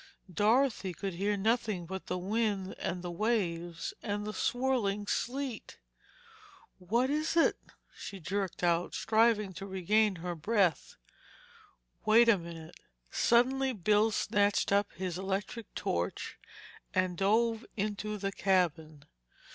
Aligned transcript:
Dorothy 0.33 0.95
could 0.95 1.13
hear 1.13 1.37
nothing 1.37 1.85
but 1.85 2.07
the 2.07 2.17
wind 2.17 2.73
and 2.79 3.03
the 3.03 3.11
waves 3.11 3.93
and 4.01 4.25
the 4.25 4.33
swirling 4.33 5.05
sleet. 5.05 5.77
"What 6.79 7.11
is 7.11 7.37
it?" 7.37 7.55
she 7.95 8.19
jerked 8.19 8.63
out, 8.63 8.95
striving 8.95 9.53
to 9.53 9.67
regain 9.67 10.15
her 10.15 10.33
breath. 10.33 10.95
"Wait 12.03 12.27
a 12.29 12.39
minute." 12.39 12.79
Suddenly 13.11 13.73
Bill 13.73 14.09
snatched 14.09 14.71
up 14.71 14.91
his 14.93 15.19
electric 15.19 15.71
torch 15.75 16.39
and 16.95 17.15
dove 17.15 17.63
into 17.77 18.17
the 18.17 18.31
cabin. 18.31 19.03